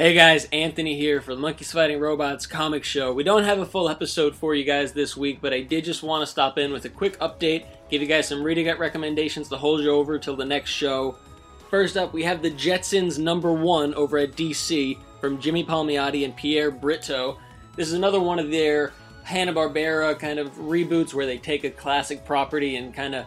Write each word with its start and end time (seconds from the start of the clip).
Hey 0.00 0.14
guys, 0.14 0.48
Anthony 0.50 0.96
here 0.96 1.20
for 1.20 1.34
the 1.34 1.40
Monkeys 1.42 1.72
Fighting 1.72 2.00
Robots 2.00 2.46
comic 2.46 2.84
show. 2.84 3.12
We 3.12 3.22
don't 3.22 3.44
have 3.44 3.58
a 3.58 3.66
full 3.66 3.90
episode 3.90 4.34
for 4.34 4.54
you 4.54 4.64
guys 4.64 4.94
this 4.94 5.14
week, 5.14 5.40
but 5.42 5.52
I 5.52 5.60
did 5.60 5.84
just 5.84 6.02
want 6.02 6.22
to 6.22 6.26
stop 6.26 6.56
in 6.56 6.72
with 6.72 6.86
a 6.86 6.88
quick 6.88 7.18
update, 7.18 7.66
give 7.90 8.00
you 8.00 8.08
guys 8.08 8.26
some 8.26 8.42
reading 8.42 8.66
recommendations 8.78 9.50
to 9.50 9.58
hold 9.58 9.82
you 9.82 9.90
over 9.90 10.18
till 10.18 10.36
the 10.36 10.44
next 10.46 10.70
show. 10.70 11.16
First 11.68 11.98
up, 11.98 12.14
we 12.14 12.22
have 12.22 12.40
the 12.40 12.50
Jetsons 12.50 13.18
number 13.18 13.52
one 13.52 13.92
over 13.92 14.16
at 14.16 14.32
DC 14.32 14.96
from 15.20 15.38
Jimmy 15.38 15.62
Palmiotti 15.62 16.24
and 16.24 16.34
Pierre 16.34 16.70
Brito. 16.70 17.36
This 17.76 17.88
is 17.88 17.92
another 17.92 18.20
one 18.20 18.38
of 18.38 18.50
their 18.50 18.94
Hanna-Barbera 19.24 20.18
kind 20.18 20.38
of 20.38 20.50
reboots 20.54 21.12
where 21.12 21.26
they 21.26 21.36
take 21.36 21.64
a 21.64 21.70
classic 21.70 22.24
property 22.24 22.76
and 22.76 22.94
kind 22.94 23.14
of 23.14 23.26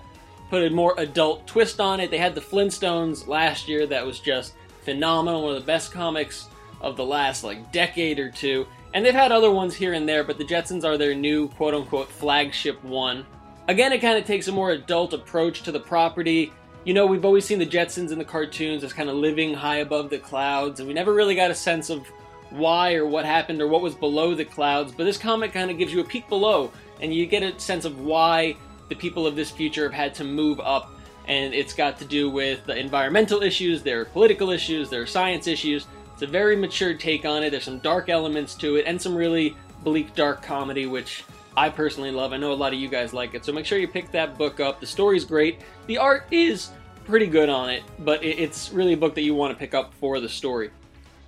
put 0.49 0.63
a 0.63 0.71
more 0.71 0.95
adult 0.97 1.45
twist 1.45 1.79
on 1.79 1.99
it. 1.99 2.09
They 2.09 2.17
had 2.17 2.33
the 2.33 2.41
Flintstones 2.41 3.27
last 3.27 3.67
year 3.67 3.85
that 3.85 4.03
was 4.03 4.19
just 4.19 4.55
phenomenal, 4.81 5.43
one 5.43 5.53
of 5.53 5.61
the 5.61 5.67
best 5.67 5.91
comics 5.91 6.47
of 6.83 6.97
the 6.97 7.05
last 7.05 7.43
like 7.43 7.71
decade 7.71 8.19
or 8.19 8.29
two. 8.29 8.67
And 8.93 9.03
they've 9.03 9.13
had 9.13 9.31
other 9.31 9.49
ones 9.49 9.73
here 9.73 9.93
and 9.93 10.07
there, 10.07 10.23
but 10.23 10.37
the 10.37 10.43
Jetsons 10.43 10.83
are 10.83 10.97
their 10.97 11.15
new 11.15 11.47
quote 11.49 11.73
unquote 11.73 12.09
flagship 12.09 12.83
one. 12.83 13.25
Again, 13.67 13.93
it 13.93 14.01
kind 14.01 14.17
of 14.17 14.25
takes 14.25 14.47
a 14.47 14.51
more 14.51 14.71
adult 14.71 15.13
approach 15.13 15.63
to 15.63 15.71
the 15.71 15.79
property. 15.79 16.51
You 16.83 16.93
know, 16.93 17.05
we've 17.05 17.25
always 17.25 17.45
seen 17.45 17.59
the 17.59 17.65
Jetsons 17.65 18.11
in 18.11 18.19
the 18.19 18.25
cartoons 18.25 18.83
as 18.83 18.91
kind 18.91 19.09
of 19.09 19.15
living 19.15 19.53
high 19.53 19.77
above 19.77 20.09
the 20.09 20.19
clouds, 20.19 20.79
and 20.79 20.87
we 20.87 20.93
never 20.93 21.13
really 21.13 21.33
got 21.33 21.49
a 21.49 21.55
sense 21.55 21.89
of 21.89 22.05
why 22.49 22.93
or 22.95 23.07
what 23.07 23.25
happened 23.25 23.61
or 23.61 23.67
what 23.67 23.81
was 23.81 23.95
below 23.95 24.35
the 24.35 24.45
clouds. 24.45 24.91
But 24.91 25.05
this 25.05 25.17
comic 25.17 25.53
kind 25.53 25.71
of 25.71 25.77
gives 25.77 25.93
you 25.93 26.01
a 26.01 26.03
peek 26.03 26.27
below, 26.27 26.71
and 27.01 27.13
you 27.13 27.25
get 27.25 27.41
a 27.41 27.57
sense 27.57 27.85
of 27.85 27.99
why 28.01 28.57
the 28.89 28.95
people 28.95 29.25
of 29.25 29.35
this 29.35 29.49
future 29.49 29.83
have 29.83 29.93
had 29.93 30.13
to 30.15 30.23
move 30.23 30.59
up. 30.59 30.91
And 31.25 31.53
it's 31.53 31.73
got 31.73 31.97
to 31.99 32.05
do 32.05 32.29
with 32.29 32.65
the 32.65 32.77
environmental 32.77 33.41
issues, 33.43 33.81
their 33.81 34.03
political 34.03 34.49
issues, 34.49 34.89
their 34.89 35.07
science 35.07 35.47
issues, 35.47 35.87
it's 36.23 36.29
a 36.29 36.31
very 36.31 36.55
mature 36.55 36.93
take 36.93 37.25
on 37.25 37.43
it. 37.43 37.49
There's 37.49 37.65
some 37.65 37.79
dark 37.79 38.07
elements 38.07 38.55
to 38.55 38.77
it 38.77 38.85
and 38.87 39.01
some 39.01 39.13
really 39.13 39.57
bleak, 39.83 40.15
dark 40.15 40.41
comedy, 40.41 40.85
which 40.85 41.25
I 41.57 41.67
personally 41.67 42.11
love. 42.11 42.31
I 42.31 42.37
know 42.37 42.53
a 42.53 42.55
lot 42.55 42.71
of 42.71 42.79
you 42.79 42.87
guys 42.87 43.13
like 43.13 43.33
it. 43.33 43.43
So 43.43 43.51
make 43.51 43.65
sure 43.65 43.77
you 43.77 43.89
pick 43.89 44.09
that 44.11 44.37
book 44.37 44.61
up. 44.61 44.79
The 44.79 44.87
story's 44.87 45.25
great. 45.25 45.59
The 45.87 45.97
art 45.97 46.25
is 46.31 46.69
pretty 47.03 47.27
good 47.27 47.49
on 47.49 47.69
it, 47.69 47.83
but 47.99 48.23
it's 48.23 48.71
really 48.71 48.93
a 48.93 48.97
book 48.97 49.15
that 49.15 49.23
you 49.23 49.35
want 49.35 49.51
to 49.51 49.59
pick 49.59 49.73
up 49.73 49.93
for 49.95 50.21
the 50.21 50.29
story. 50.29 50.71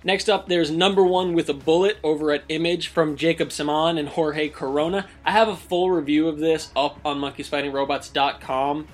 Next 0.02 0.30
up, 0.30 0.48
there's 0.48 0.70
Number 0.70 1.04
One 1.04 1.34
with 1.34 1.50
a 1.50 1.54
Bullet 1.54 1.98
over 2.02 2.32
at 2.32 2.44
Image 2.48 2.88
from 2.88 3.16
Jacob 3.16 3.50
Semahn 3.50 3.98
and 3.98 4.08
Jorge 4.08 4.48
Corona. 4.48 5.06
I 5.26 5.32
have 5.32 5.48
a 5.48 5.56
full 5.56 5.90
review 5.90 6.26
of 6.26 6.38
this 6.38 6.70
up 6.74 7.00
on 7.04 7.20
monkeysfightingrobots.com. 7.20 8.88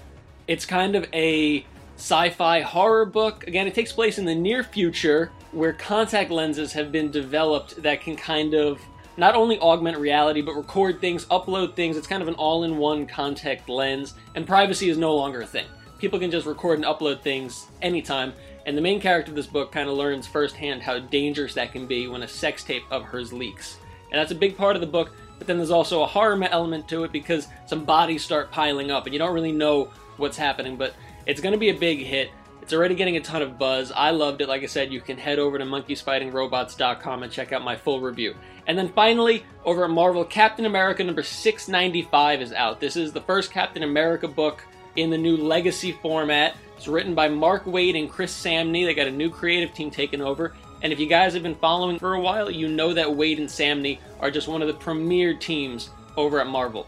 It's 0.48 0.66
kind 0.66 0.96
of 0.96 1.06
a 1.12 1.64
sci 1.96 2.30
fi 2.30 2.60
horror 2.60 3.06
book. 3.06 3.46
Again, 3.46 3.66
it 3.66 3.74
takes 3.74 3.92
place 3.92 4.18
in 4.18 4.24
the 4.24 4.34
near 4.34 4.62
future 4.62 5.30
where 5.52 5.72
contact 5.72 6.30
lenses 6.30 6.72
have 6.72 6.90
been 6.90 7.10
developed 7.10 7.82
that 7.82 8.00
can 8.00 8.16
kind 8.16 8.54
of 8.54 8.80
not 9.16 9.34
only 9.34 9.58
augment 9.58 9.98
reality 9.98 10.40
but 10.40 10.54
record 10.54 11.00
things, 11.00 11.26
upload 11.26 11.74
things. 11.74 11.96
It's 11.96 12.06
kind 12.06 12.22
of 12.22 12.28
an 12.28 12.34
all 12.34 12.64
in 12.64 12.78
one 12.78 13.06
contact 13.06 13.68
lens, 13.68 14.14
and 14.34 14.46
privacy 14.46 14.88
is 14.88 14.96
no 14.96 15.14
longer 15.14 15.42
a 15.42 15.46
thing. 15.46 15.66
People 15.98 16.18
can 16.18 16.30
just 16.30 16.46
record 16.46 16.78
and 16.78 16.86
upload 16.86 17.22
things 17.22 17.66
anytime. 17.80 18.32
And 18.64 18.77
the 18.77 18.82
main 18.82 19.00
character 19.00 19.30
of 19.30 19.36
this 19.36 19.46
book 19.46 19.72
kind 19.72 19.88
of 19.88 19.96
learns 19.96 20.27
firsthand 20.27 20.82
how 20.82 20.98
dangerous 20.98 21.54
that 21.54 21.72
can 21.72 21.86
be 21.86 22.06
when 22.08 22.22
a 22.22 22.28
sex 22.28 22.64
tape 22.64 22.84
of 22.90 23.04
hers 23.04 23.32
leaks. 23.32 23.78
And 24.10 24.18
that's 24.18 24.30
a 24.30 24.36
big 24.36 24.56
part 24.56 24.77
of 24.77 24.80
the 24.80 24.86
book, 24.86 25.12
but 25.38 25.46
then 25.46 25.56
there's 25.56 25.70
also 25.70 26.02
a 26.02 26.06
horror 26.06 26.42
element 26.44 26.88
to 26.88 27.04
it 27.04 27.12
because 27.12 27.48
some 27.66 27.84
bodies 27.84 28.22
start 28.22 28.50
piling 28.50 28.90
up 28.90 29.06
and 29.06 29.12
you 29.12 29.18
don't 29.18 29.34
really 29.34 29.52
know 29.52 29.90
what's 30.16 30.36
happening, 30.36 30.77
but 30.77 30.94
it's 31.26 31.40
going 31.40 31.52
to 31.52 31.58
be 31.58 31.70
a 31.70 31.74
big 31.74 32.00
hit. 32.00 32.30
It's 32.62 32.72
already 32.72 32.94
getting 32.94 33.16
a 33.16 33.20
ton 33.20 33.42
of 33.42 33.58
buzz. 33.58 33.90
I 33.90 34.10
loved 34.10 34.40
it. 34.40 34.48
Like 34.48 34.62
I 34.62 34.66
said, 34.66 34.92
you 34.92 35.00
can 35.00 35.18
head 35.18 35.40
over 35.40 35.58
to 35.58 35.64
monkeysfightingrobots.com 35.64 37.22
and 37.24 37.32
check 37.32 37.52
out 37.52 37.64
my 37.64 37.74
full 37.74 38.00
review. 38.00 38.36
And 38.68 38.78
then 38.78 38.88
finally, 38.92 39.44
over 39.64 39.84
at 39.84 39.90
Marvel, 39.90 40.24
Captain 40.24 40.64
America 40.64 41.02
number 41.02 41.24
695 41.24 42.40
is 42.40 42.52
out. 42.52 42.78
This 42.78 42.96
is 42.96 43.12
the 43.12 43.20
first 43.20 43.50
Captain 43.50 43.82
America 43.82 44.28
book 44.28 44.62
in 44.94 45.11
the 45.11 45.18
new 45.18 45.36
Legacy 45.36 45.90
format. 45.90 46.55
It's 46.77 46.86
written 46.86 47.16
by 47.16 47.28
Mark 47.28 47.64
Waid 47.64 47.98
and 47.98 48.08
Chris 48.08 48.32
Samnee. 48.32 48.86
They 48.86 48.94
got 48.94 49.08
a 49.08 49.11
new 49.12 49.30
creative 49.30 49.74
team 49.74 49.90
taking 49.90 50.20
over. 50.20 50.55
And 50.82 50.92
if 50.92 51.00
you 51.00 51.06
guys 51.06 51.34
have 51.34 51.42
been 51.42 51.56
following 51.56 51.98
for 51.98 52.14
a 52.14 52.20
while, 52.20 52.50
you 52.50 52.68
know 52.68 52.92
that 52.92 53.06
Waid 53.06 53.38
and 53.38 53.48
Samnee 53.48 53.98
are 54.20 54.30
just 54.30 54.46
one 54.46 54.62
of 54.62 54.68
the 54.68 54.74
premier 54.74 55.34
teams 55.34 55.90
over 56.16 56.40
at 56.40 56.46
Marvel 56.46 56.86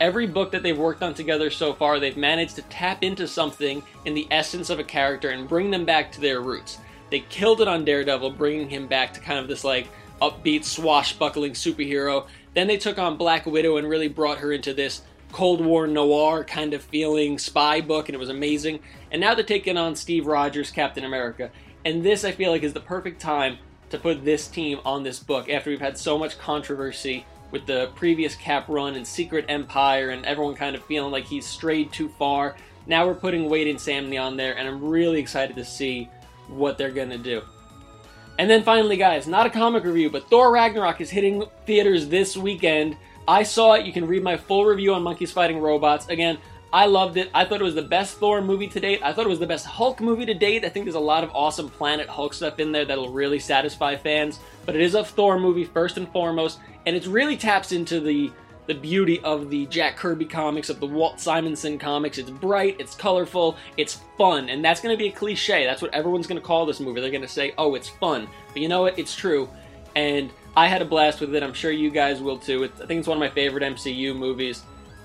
every 0.00 0.26
book 0.26 0.52
that 0.52 0.62
they've 0.62 0.76
worked 0.76 1.02
on 1.02 1.14
together 1.14 1.50
so 1.50 1.72
far, 1.72 1.98
they've 1.98 2.16
managed 2.16 2.56
to 2.56 2.62
tap 2.62 3.02
into 3.02 3.26
something 3.28 3.82
in 4.04 4.14
the 4.14 4.26
essence 4.30 4.70
of 4.70 4.78
a 4.78 4.84
character 4.84 5.30
and 5.30 5.48
bring 5.48 5.70
them 5.70 5.84
back 5.84 6.12
to 6.12 6.20
their 6.20 6.40
roots. 6.40 6.78
They 7.10 7.20
killed 7.20 7.60
it 7.60 7.68
on 7.68 7.84
Daredevil, 7.84 8.30
bringing 8.30 8.68
him 8.68 8.86
back 8.86 9.12
to 9.14 9.20
kind 9.20 9.38
of 9.38 9.48
this 9.48 9.64
like 9.64 9.88
upbeat, 10.20 10.64
swashbuckling 10.64 11.52
superhero. 11.52 12.26
Then 12.54 12.66
they 12.66 12.76
took 12.76 12.98
on 12.98 13.16
Black 13.16 13.46
Widow 13.46 13.76
and 13.76 13.88
really 13.88 14.08
brought 14.08 14.38
her 14.38 14.52
into 14.52 14.74
this 14.74 15.02
Cold 15.32 15.64
War 15.64 15.86
noir 15.86 16.44
kind 16.44 16.74
of 16.74 16.82
feeling 16.82 17.38
spy 17.38 17.80
book, 17.80 18.08
and 18.08 18.14
it 18.14 18.20
was 18.20 18.28
amazing. 18.28 18.80
And 19.10 19.20
now 19.20 19.34
they're 19.34 19.44
taking 19.44 19.76
on 19.76 19.96
Steve 19.96 20.26
Rogers, 20.26 20.70
Captain 20.70 21.04
America. 21.04 21.50
And 21.84 22.04
this, 22.04 22.24
I 22.24 22.32
feel 22.32 22.50
like, 22.50 22.62
is 22.62 22.72
the 22.72 22.80
perfect 22.80 23.20
time 23.20 23.58
to 23.90 23.98
put 23.98 24.24
this 24.24 24.48
team 24.48 24.80
on 24.84 25.02
this 25.02 25.18
book 25.18 25.48
after 25.48 25.70
we've 25.70 25.80
had 25.80 25.98
so 25.98 26.18
much 26.18 26.38
controversy 26.38 27.26
with 27.50 27.66
the 27.66 27.90
previous 27.94 28.34
Cap 28.34 28.68
run 28.68 28.94
and 28.94 29.06
Secret 29.06 29.44
Empire 29.48 30.10
and 30.10 30.24
everyone 30.26 30.54
kind 30.54 30.74
of 30.74 30.84
feeling 30.84 31.12
like 31.12 31.24
he's 31.24 31.46
strayed 31.46 31.92
too 31.92 32.08
far. 32.08 32.56
Now 32.86 33.06
we're 33.06 33.14
putting 33.14 33.48
Waid 33.48 33.70
and 33.70 33.78
Samnee 33.78 34.20
on 34.20 34.36
there, 34.36 34.56
and 34.56 34.68
I'm 34.68 34.84
really 34.84 35.18
excited 35.18 35.56
to 35.56 35.64
see 35.64 36.08
what 36.48 36.76
they're 36.76 36.90
to 37.10 37.18
do. 37.18 37.42
And 38.38 38.50
then 38.50 38.62
finally, 38.62 38.96
guys, 38.96 39.26
not 39.26 39.46
a 39.46 39.50
comic 39.50 39.84
review, 39.84 40.10
but 40.10 40.28
Thor 40.28 40.52
Ragnarok 40.52 41.00
is 41.00 41.10
hitting 41.10 41.44
theaters 41.66 42.08
this 42.08 42.36
weekend. 42.36 42.96
I 43.28 43.42
saw 43.44 43.74
it. 43.74 43.86
You 43.86 43.92
can 43.92 44.06
read 44.06 44.22
my 44.22 44.36
full 44.36 44.64
review 44.64 44.92
on 44.92 45.02
Monkeys 45.02 45.32
Fighting 45.32 45.60
Robots. 45.60 46.08
Again, 46.08 46.38
I 46.74 46.86
loved 46.86 47.16
it. 47.16 47.30
I 47.32 47.44
thought 47.44 47.60
it 47.60 47.64
was 47.64 47.76
the 47.76 47.82
best 47.82 48.18
Thor 48.18 48.42
movie 48.42 48.66
to 48.66 48.80
date. 48.80 49.00
I 49.00 49.12
thought 49.12 49.26
it 49.26 49.28
was 49.28 49.38
the 49.38 49.46
best 49.46 49.64
Hulk 49.64 50.00
movie 50.00 50.26
to 50.26 50.34
date. 50.34 50.64
I 50.64 50.68
think 50.68 50.86
there's 50.86 50.96
a 50.96 51.00
lot 51.00 51.22
of 51.22 51.30
awesome 51.32 51.70
Planet 51.70 52.08
Hulk 52.08 52.34
stuff 52.34 52.58
in 52.58 52.72
there 52.72 52.84
that'll 52.84 53.12
really 53.12 53.38
satisfy 53.38 53.94
fans. 53.94 54.40
But 54.66 54.74
it 54.74 54.80
is 54.80 54.96
a 54.96 55.04
Thor 55.04 55.38
movie 55.38 55.66
first 55.66 55.98
and 55.98 56.08
foremost, 56.10 56.58
and 56.84 56.96
it 56.96 57.06
really 57.06 57.36
taps 57.36 57.70
into 57.70 58.00
the 58.00 58.32
the 58.66 58.74
beauty 58.74 59.20
of 59.20 59.50
the 59.50 59.66
Jack 59.66 59.96
Kirby 59.96 60.24
comics, 60.24 60.68
of 60.68 60.80
the 60.80 60.86
Walt 60.86 61.20
Simonson 61.20 61.78
comics. 61.78 62.18
It's 62.18 62.30
bright, 62.30 62.76
it's 62.80 62.96
colorful, 62.96 63.56
it's 63.76 64.00
fun, 64.18 64.48
and 64.48 64.64
that's 64.64 64.80
going 64.80 64.92
to 64.92 64.98
be 64.98 65.10
a 65.10 65.12
cliche. 65.12 65.64
That's 65.66 65.82
what 65.82 65.94
everyone's 65.94 66.26
going 66.26 66.40
to 66.40 66.46
call 66.46 66.66
this 66.66 66.80
movie. 66.80 67.00
They're 67.00 67.10
going 67.10 67.22
to 67.22 67.28
say, 67.28 67.54
"Oh, 67.56 67.76
it's 67.76 67.88
fun," 67.88 68.26
but 68.52 68.60
you 68.60 68.66
know 68.66 68.82
what? 68.82 68.98
It's 68.98 69.14
true, 69.14 69.48
and 69.94 70.28
I 70.56 70.66
had 70.66 70.82
a 70.82 70.86
blast 70.86 71.20
with 71.20 71.36
it. 71.36 71.42
I'm 71.44 71.54
sure 71.54 71.70
you 71.70 71.90
guys 71.90 72.20
will 72.20 72.38
too. 72.38 72.64
It's, 72.64 72.80
I 72.80 72.86
think 72.86 72.98
it's 72.98 73.06
one 73.06 73.16
of 73.16 73.20
my 73.20 73.30
favorite 73.30 73.62
MCU 73.62 74.16
movies. 74.16 74.64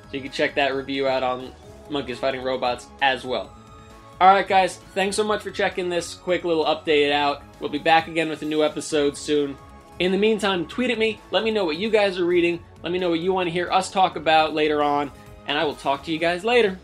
So 0.09 0.17
you 0.17 0.21
can 0.21 0.31
check 0.31 0.55
that 0.55 0.75
review 0.75 1.07
out 1.07 1.23
on 1.23 1.51
Monkeys 1.89 2.19
Fighting 2.19 2.41
Robots 2.41 2.87
as 3.01 3.23
well. 3.23 3.51
Alright, 4.21 4.47
guys, 4.47 4.77
thanks 4.93 5.15
so 5.15 5.23
much 5.23 5.41
for 5.41 5.51
checking 5.51 5.87
this 5.87 6.13
quick 6.13 6.43
little 6.43 6.65
update 6.65 7.11
out. 7.11 7.41
We'll 7.59 7.69
be 7.69 7.77
back 7.77 8.07
again 8.07 8.27
with 8.27 8.41
a 8.41 8.45
new 8.45 8.63
episode 8.63 9.15
soon. 9.15 9.57
In 9.99 10.11
the 10.11 10.17
meantime, 10.17 10.65
tweet 10.65 10.91
at 10.91 10.97
me. 10.97 11.21
Let 11.31 11.43
me 11.43 11.51
know 11.51 11.65
what 11.65 11.77
you 11.77 11.89
guys 11.89 12.17
are 12.17 12.25
reading. 12.25 12.63
Let 12.83 12.91
me 12.91 12.99
know 12.99 13.09
what 13.09 13.19
you 13.19 13.33
want 13.33 13.47
to 13.47 13.51
hear 13.51 13.71
us 13.71 13.91
talk 13.91 14.15
about 14.15 14.53
later 14.53 14.81
on. 14.81 15.11
And 15.47 15.57
I 15.57 15.63
will 15.63 15.75
talk 15.75 16.03
to 16.03 16.11
you 16.11 16.19
guys 16.19 16.43
later. 16.43 16.79